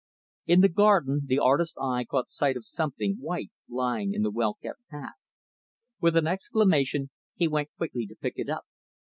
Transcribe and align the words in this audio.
In 0.47 0.61
the 0.61 0.67
garden, 0.67 1.21
the 1.25 1.37
artist's 1.37 1.77
eye 1.79 2.05
caught 2.05 2.27
sight 2.27 2.57
of 2.57 2.65
something 2.65 3.17
white 3.19 3.51
lying 3.69 4.15
in 4.15 4.23
the 4.23 4.31
well 4.31 4.55
kept 4.55 4.79
path. 4.89 5.13
With 5.99 6.15
an 6.15 6.25
exclamation, 6.25 7.11
he 7.35 7.47
went 7.47 7.69
quickly 7.77 8.07
to 8.07 8.15
pick 8.15 8.33
it 8.37 8.49
up. 8.49 8.65